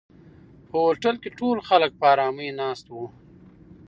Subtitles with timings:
[0.69, 3.05] په هوټل کې ټول خلک په آرامۍ ناست وو.